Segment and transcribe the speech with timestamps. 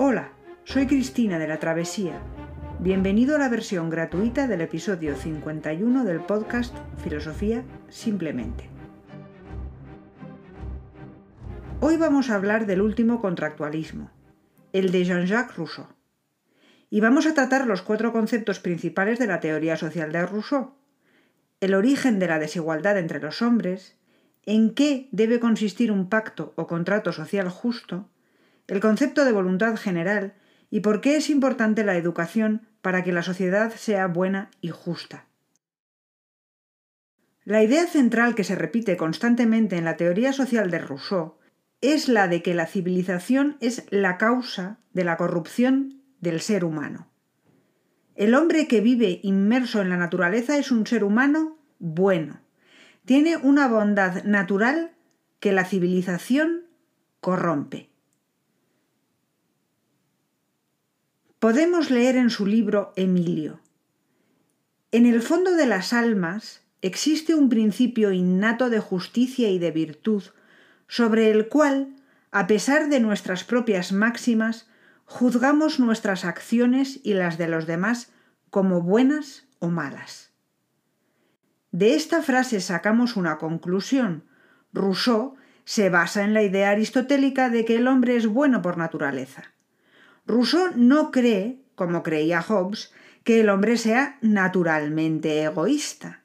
[0.00, 0.30] Hola,
[0.62, 2.20] soy Cristina de la Travesía.
[2.78, 6.72] Bienvenido a la versión gratuita del episodio 51 del podcast
[7.02, 8.70] Filosofía Simplemente.
[11.80, 14.12] Hoy vamos a hablar del último contractualismo,
[14.72, 15.88] el de Jean-Jacques Rousseau.
[16.90, 20.74] Y vamos a tratar los cuatro conceptos principales de la teoría social de Rousseau.
[21.58, 23.96] El origen de la desigualdad entre los hombres,
[24.46, 28.08] en qué debe consistir un pacto o contrato social justo,
[28.68, 30.34] el concepto de voluntad general
[30.70, 35.26] y por qué es importante la educación para que la sociedad sea buena y justa.
[37.44, 41.38] La idea central que se repite constantemente en la teoría social de Rousseau
[41.80, 47.08] es la de que la civilización es la causa de la corrupción del ser humano.
[48.16, 52.40] El hombre que vive inmerso en la naturaleza es un ser humano bueno,
[53.04, 54.92] tiene una bondad natural
[55.40, 56.64] que la civilización
[57.20, 57.88] corrompe.
[61.38, 63.60] Podemos leer en su libro Emilio.
[64.90, 70.24] En el fondo de las almas existe un principio innato de justicia y de virtud,
[70.88, 71.94] sobre el cual,
[72.32, 74.66] a pesar de nuestras propias máximas,
[75.04, 78.10] juzgamos nuestras acciones y las de los demás
[78.50, 80.32] como buenas o malas.
[81.70, 84.24] De esta frase sacamos una conclusión.
[84.72, 89.52] Rousseau se basa en la idea aristotélica de que el hombre es bueno por naturaleza.
[90.28, 92.92] Rousseau no cree, como creía Hobbes,
[93.24, 96.22] que el hombre sea naturalmente egoísta.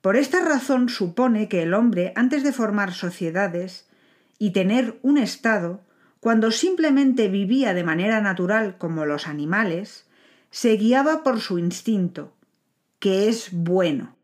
[0.00, 3.88] Por esta razón supone que el hombre, antes de formar sociedades
[4.38, 5.80] y tener un Estado,
[6.20, 10.06] cuando simplemente vivía de manera natural como los animales,
[10.50, 12.32] se guiaba por su instinto,
[13.00, 14.14] que es bueno.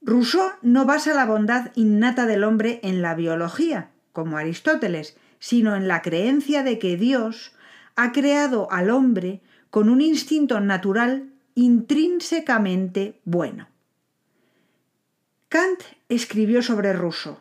[0.00, 5.88] Rousseau no basa la bondad innata del hombre en la biología, como Aristóteles, sino en
[5.88, 7.52] la creencia de que Dios
[7.96, 9.40] ha creado al hombre
[9.70, 13.66] con un instinto natural intrínsecamente bueno.
[15.48, 17.38] Kant escribió sobre Rousseau.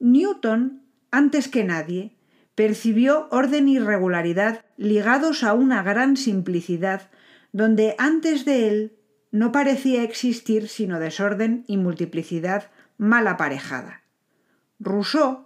[0.00, 0.82] Newton,
[1.12, 2.16] antes que nadie,
[2.56, 7.08] percibió orden y regularidad ligados a una gran simplicidad,
[7.52, 8.96] donde antes de él
[9.30, 14.02] no parecía existir sino desorden y multiplicidad mal aparejada.
[14.80, 15.43] Rousseau,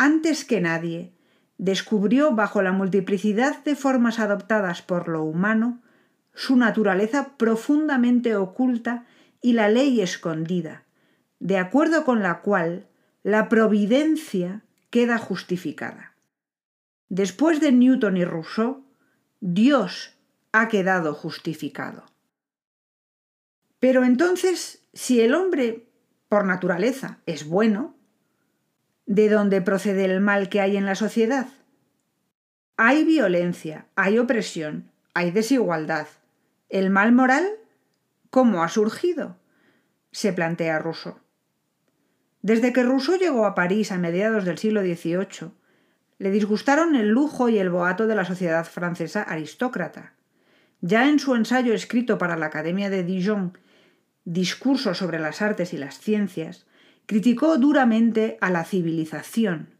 [0.00, 1.12] antes que nadie,
[1.58, 5.82] descubrió bajo la multiplicidad de formas adoptadas por lo humano
[6.34, 9.04] su naturaleza profundamente oculta
[9.42, 10.84] y la ley escondida,
[11.38, 12.88] de acuerdo con la cual
[13.22, 16.14] la providencia queda justificada.
[17.10, 18.86] Después de Newton y Rousseau,
[19.40, 20.14] Dios
[20.52, 22.06] ha quedado justificado.
[23.78, 25.90] Pero entonces, si el hombre,
[26.30, 27.99] por naturaleza, es bueno,
[29.10, 31.48] ¿de dónde procede el mal que hay en la sociedad?
[32.76, 36.06] Hay violencia, hay opresión, hay desigualdad.
[36.68, 37.44] ¿El mal moral?
[38.30, 39.36] ¿Cómo ha surgido?
[40.12, 41.16] se plantea Rousseau.
[42.42, 45.50] Desde que Rousseau llegó a París a mediados del siglo XVIII,
[46.18, 50.14] le disgustaron el lujo y el boato de la sociedad francesa aristócrata.
[50.82, 53.58] Ya en su ensayo escrito para la Academia de Dijon
[54.24, 56.66] discurso sobre las artes y las ciencias,
[57.10, 59.74] criticó duramente a la civilización.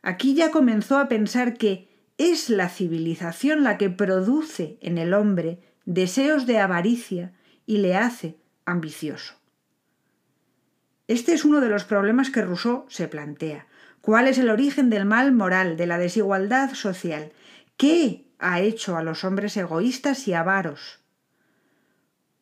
[0.00, 5.60] Aquí ya comenzó a pensar que es la civilización la que produce en el hombre
[5.84, 7.34] deseos de avaricia
[7.66, 9.34] y le hace ambicioso.
[11.06, 13.66] Este es uno de los problemas que Rousseau se plantea.
[14.00, 17.32] ¿Cuál es el origen del mal moral, de la desigualdad social?
[17.76, 21.00] ¿Qué ha hecho a los hombres egoístas y avaros?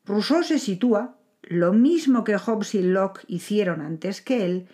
[0.04, 4.68] Rousseau se sitúa lo mismo que Hobbes y Locke hicieron antes que él,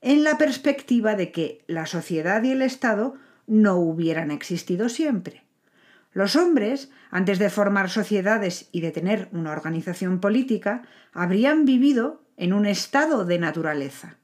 [0.00, 3.14] en la perspectiva de que la sociedad y el Estado
[3.46, 5.44] no hubieran existido siempre.
[6.12, 12.52] Los hombres, antes de formar sociedades y de tener una organización política, habrían vivido en
[12.52, 14.18] un estado de naturaleza.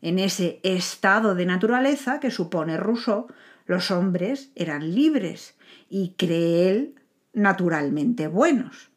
[0.00, 3.26] En ese estado de naturaleza que supone Rousseau,
[3.66, 5.56] los hombres eran libres
[5.88, 6.94] y cree él
[7.32, 8.90] naturalmente buenos.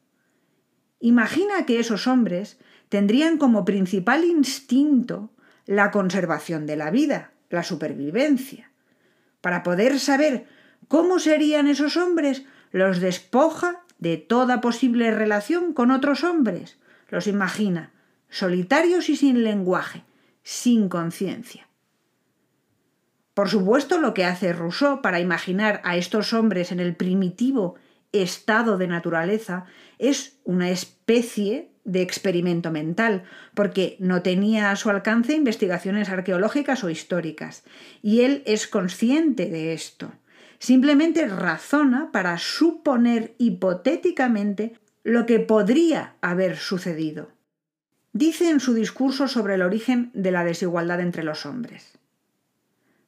[1.02, 2.58] Imagina que esos hombres
[2.90, 5.32] tendrían como principal instinto
[5.66, 8.72] la conservación de la vida, la supervivencia.
[9.42, 10.46] Para poder saber
[10.88, 16.78] cómo serían esos hombres, los despoja de toda posible relación con otros hombres.
[17.10, 17.92] Los imagina
[18.30, 20.04] solitarios y sin lenguaje,
[20.44, 21.68] sin conciencia.
[23.34, 27.76] Por supuesto, lo que hace Rousseau para imaginar a estos hombres en el primitivo
[28.12, 29.66] estado de naturaleza
[30.00, 33.24] es una especie de experimento mental,
[33.54, 37.64] porque no tenía a su alcance investigaciones arqueológicas o históricas,
[38.02, 40.14] y él es consciente de esto.
[40.60, 44.74] simplemente razona para suponer hipotéticamente
[45.04, 47.32] lo que podría haber sucedido.
[48.14, 51.98] Dice en su discurso sobre el origen de la desigualdad entre los hombres.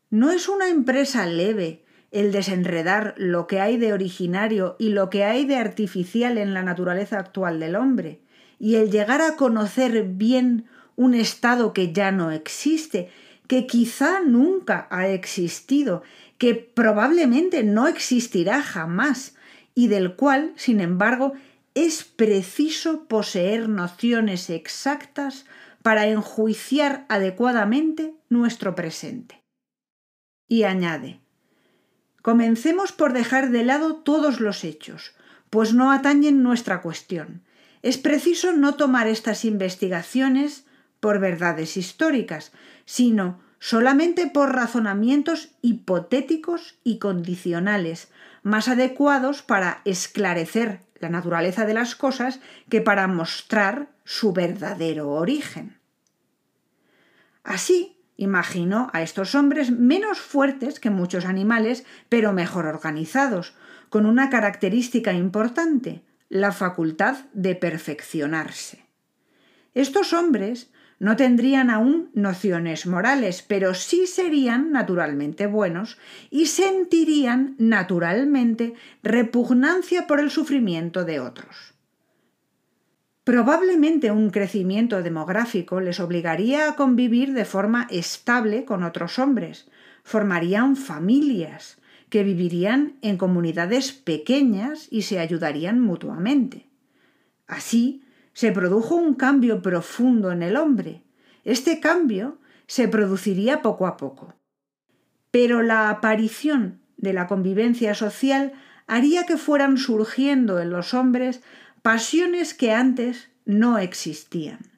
[0.10, 1.83] No es una empresa leve
[2.14, 6.62] el desenredar lo que hay de originario y lo que hay de artificial en la
[6.62, 8.22] naturaleza actual del hombre,
[8.60, 10.66] y el llegar a conocer bien
[10.96, 13.10] un estado que ya no existe,
[13.48, 16.04] que quizá nunca ha existido,
[16.38, 19.36] que probablemente no existirá jamás,
[19.74, 21.34] y del cual, sin embargo,
[21.74, 25.46] es preciso poseer nociones exactas
[25.82, 29.42] para enjuiciar adecuadamente nuestro presente.
[30.48, 31.23] Y añade,
[32.24, 35.14] comencemos por dejar de lado todos los hechos,
[35.52, 37.44] pues no atañen nuestra cuestión.
[37.84, 40.66] Es preciso no tomar estas investigaciones
[41.00, 42.54] por verdades históricas,
[42.86, 48.08] sino solamente por razonamientos hipotéticos y condicionales,
[48.42, 52.40] más adecuados para esclarecer la naturaleza de las cosas
[52.70, 55.78] que para mostrar su verdadero origen.
[57.44, 63.54] Así, imaginó a estos hombres menos fuertes que muchos animales, pero mejor organizados,
[63.90, 68.86] con una característica importante, la facultad de perfeccionarse.
[69.76, 75.98] Estos hombres no tendrían aún nociones morales, pero sí serían naturalmente buenos
[76.30, 78.74] y sentirían naturalmente
[79.04, 81.73] repugnancia por el sufrimiento de otros.
[83.24, 89.70] Probablemente un crecimiento demográfico les obligaría a convivir de forma estable con otros hombres,
[90.04, 91.78] formarían familias,
[92.10, 96.68] que vivirían en comunidades pequeñas y se ayudarían mutuamente.
[97.48, 98.04] Así,
[98.34, 101.04] se produjo un cambio profundo en el hombre.
[101.46, 104.36] Este cambio se produciría poco a poco.
[105.32, 108.54] Pero la aparición de la convivencia social
[108.86, 111.42] haría que fueran surgiendo en los hombres
[111.84, 114.72] pasiones que antes no existían,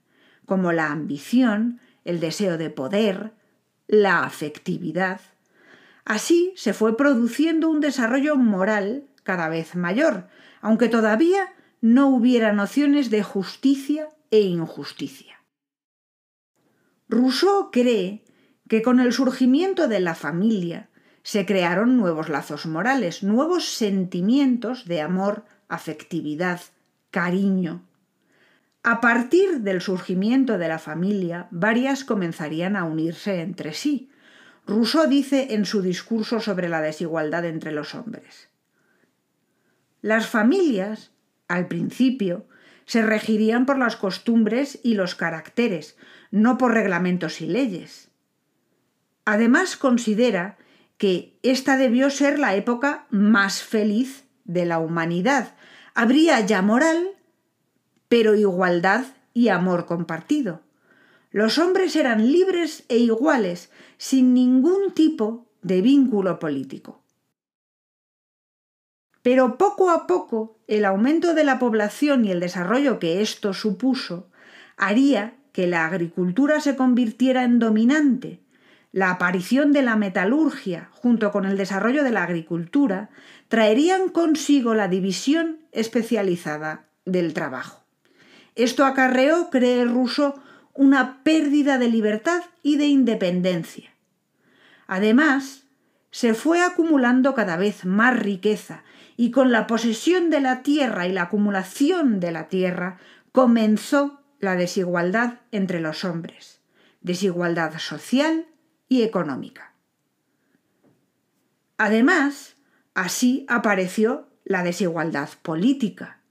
[0.48, 3.32] como la ambición, el deseo de poder,
[3.88, 5.22] la afectividad.
[6.04, 10.28] Así se fue produciendo un desarrollo moral cada vez mayor,
[10.62, 15.44] aunque todavía no hubiera nociones de justicia e injusticia.
[17.08, 18.26] Rousseau cree
[18.68, 20.90] que con el surgimiento de la familia
[21.22, 26.62] se crearon nuevos lazos morales, nuevos sentimientos de amor, afectividad,
[27.16, 27.74] cariño.
[28.84, 34.12] A partir del surgimiento de la familia, varias comenzarían a unirse entre sí.
[34.68, 38.50] Rousseau dice en su discurso sobre la desigualdad entre los hombres.
[40.02, 41.16] Las familias
[41.48, 42.48] al principio,
[42.86, 45.98] se regirían por las costumbres y los caracteres,
[46.32, 48.10] no por reglamentos y leyes.
[49.26, 50.58] Además considera
[50.98, 55.56] que esta debió ser la época más feliz de la humanidad.
[55.96, 57.12] Habría ya moral,
[58.10, 60.62] pero igualdad y amor compartido.
[61.32, 67.02] Los hombres eran libres e iguales, sin ningún tipo de vínculo político.
[69.22, 74.30] Pero poco a poco el aumento de la población y el desarrollo que esto supuso
[74.78, 78.45] haría que la agricultura se convirtiera en dominante.
[78.96, 83.10] La aparición de la metalurgia junto con el desarrollo de la agricultura
[83.50, 87.84] traerían consigo la división especializada del trabajo.
[88.56, 90.36] Esto acarreó, cree Rousseau,
[90.74, 93.90] una pérdida de libertad y de independencia.
[94.88, 95.64] Además,
[96.10, 98.86] se fue acumulando cada vez más riqueza
[99.18, 102.98] y con la posesión de la tierra y la acumulación de la tierra
[103.34, 106.62] comenzó la desigualdad entre los hombres,
[107.02, 108.46] desigualdad social
[108.88, 109.74] y económica.
[111.78, 112.56] Además,
[112.94, 116.22] así apareció la desigualdad política.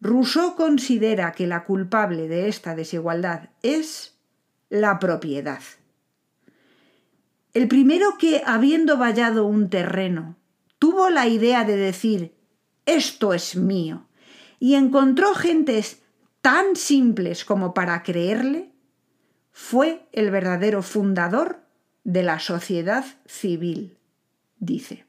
[0.00, 4.18] Rousseau considera que la culpable de esta desigualdad es
[4.68, 5.60] la propiedad.
[7.52, 10.36] El primero que, habiendo vallado un terreno,
[10.78, 12.34] tuvo la idea de decir
[12.86, 14.06] esto es mío
[14.58, 16.02] y encontró gentes
[16.40, 18.69] tan simples como para creerle,
[19.52, 21.60] fue el verdadero fundador
[22.04, 23.96] de la sociedad civil,
[24.58, 25.06] dice.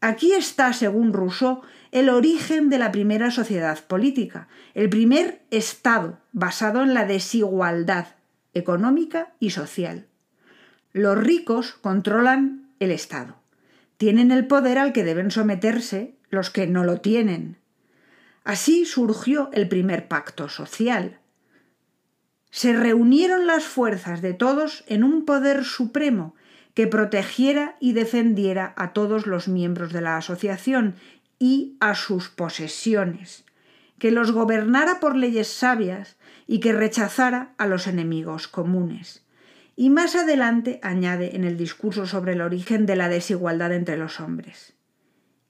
[0.00, 1.62] Aquí está, según Rousseau,
[1.92, 8.08] el origen de la primera sociedad política, el primer Estado basado en la desigualdad
[8.52, 10.08] económica y social.
[10.92, 13.36] Los ricos controlan el Estado.
[13.96, 17.58] Tienen el poder al que deben someterse los que no lo tienen.
[18.42, 21.20] Así surgió el primer pacto social.
[22.52, 26.34] Se reunieron las fuerzas de todos en un poder supremo
[26.74, 30.94] que protegiera y defendiera a todos los miembros de la asociación
[31.38, 33.46] y a sus posesiones,
[33.98, 39.24] que los gobernara por leyes sabias y que rechazara a los enemigos comunes.
[39.74, 44.20] Y más adelante añade en el discurso sobre el origen de la desigualdad entre los
[44.20, 44.74] hombres.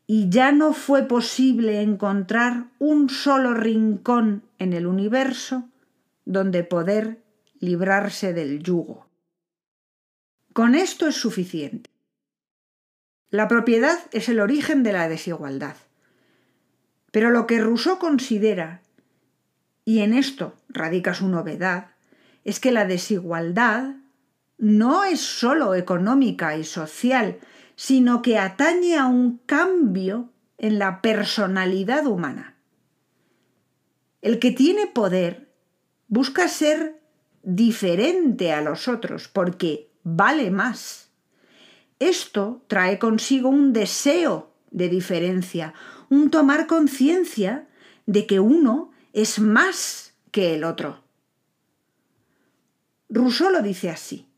[0.07, 5.69] Y ya no fue posible encontrar un solo rincón en el universo
[6.25, 7.23] donde poder
[7.59, 9.07] librarse del yugo.
[10.53, 11.91] Con esto es suficiente.
[13.31, 15.77] La propiedad es el origen de la desigualdad.
[17.11, 18.83] Pero lo que Rousseau considera,
[19.85, 21.93] y en esto radica su novedad,
[22.45, 23.95] es que la desigualdad
[24.59, 27.39] no es sólo económica y social,
[27.77, 32.57] sino que atañe a un cambio en la personalidad humana.
[34.21, 35.52] El que tiene poder
[36.13, 37.01] busca ser
[37.43, 41.09] diferente a los otros porque vale más.
[42.01, 45.73] Esto trae consigo un deseo de diferencia,
[46.11, 47.67] un tomar conciencia
[48.05, 51.03] de que uno es más que el otro.
[53.09, 54.29] Rousseau lo dice así.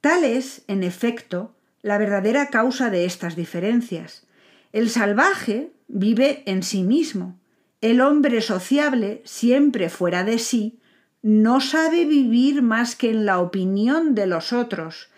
[0.00, 4.26] Tal es, en efecto, la verdadera causa de estas diferencias.
[4.72, 7.38] El salvaje vive en sí mismo.
[7.82, 10.78] El hombre sociable, siempre fuera de sí,
[11.20, 15.10] no sabe vivir más que en la opinión de los otros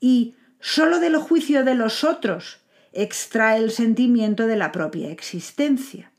[0.00, 2.60] y sólo del juicio de los otros
[2.92, 6.12] extrae el sentimiento de la propia existencia.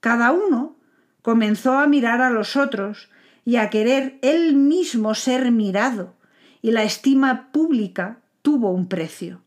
[0.00, 0.78] Cada uno
[1.20, 3.10] comenzó a mirar a los otros
[3.44, 6.14] y a querer él mismo ser mirado,
[6.62, 9.42] y la estima pública tuvo un precio.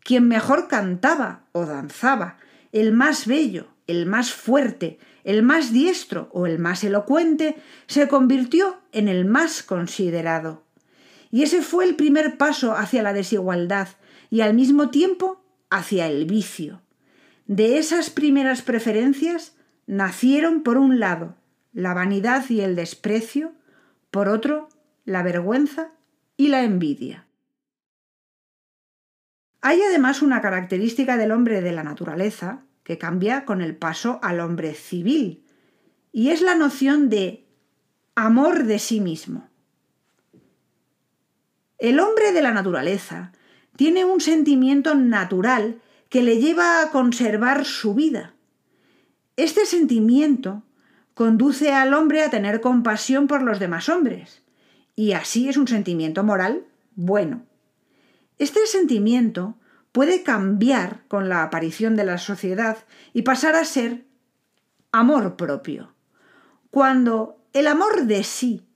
[0.00, 2.36] Quien mejor cantaba o danzaba,
[2.72, 8.80] el más bello, el más fuerte, el más diestro o el más elocuente, se convirtió
[8.92, 10.64] en el más considerado.
[11.30, 13.88] Y ese fue el primer paso hacia la desigualdad
[14.30, 16.80] y al mismo tiempo hacia el vicio.
[17.46, 21.36] De esas primeras preferencias nacieron por un lado
[21.72, 23.52] la vanidad y el desprecio,
[24.10, 24.68] por otro
[25.04, 25.90] la vergüenza
[26.36, 27.26] y la envidia.
[29.60, 34.40] Hay además una característica del hombre de la naturaleza que cambia con el paso al
[34.40, 35.42] hombre civil,
[36.12, 37.44] y es la noción de
[38.14, 39.48] amor de sí mismo.
[41.78, 43.32] El hombre de la naturaleza
[43.76, 48.34] tiene un sentimiento natural que le lleva a conservar su vida.
[49.36, 50.62] Este sentimiento
[51.14, 54.42] conduce al hombre a tener compasión por los demás hombres,
[54.94, 57.44] y así es un sentimiento moral bueno.
[58.38, 59.56] Este sentimiento
[59.94, 62.78] puede cambiar con la aparición de la sociedad
[63.12, 64.04] y pasar a ser
[64.90, 65.94] amor propio.
[66.70, 68.66] Cuando el amor de sí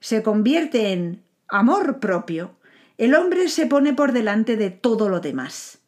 [0.00, 2.56] se convierte en amor propio,
[2.98, 5.78] el hombre se pone por delante de todo lo demás.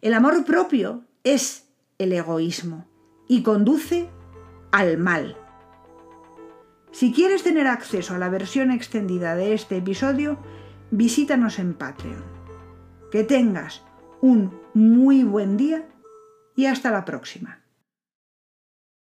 [0.00, 1.68] El amor propio es
[1.98, 2.88] el egoísmo
[3.28, 4.10] y conduce
[4.72, 5.36] al mal.
[6.90, 10.36] Si quieres tener acceso a la versión extendida de este episodio,
[10.90, 12.24] visítanos en Patreon.
[13.12, 13.84] Que tengas
[14.22, 15.84] un muy buen día
[16.56, 17.61] y hasta la próxima.